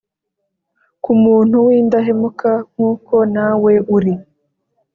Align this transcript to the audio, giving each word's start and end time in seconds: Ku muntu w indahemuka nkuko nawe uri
Ku 1.03 1.11
muntu 1.23 1.55
w 1.65 1.69
indahemuka 1.79 2.51
nkuko 2.75 3.15
nawe 3.35 3.73
uri 3.95 4.13